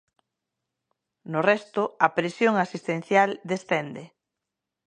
No 1.31 1.39
resto, 1.49 1.81
a 2.05 2.07
presión 2.17 2.53
asistencial 2.65 3.29
descende. 3.51 4.03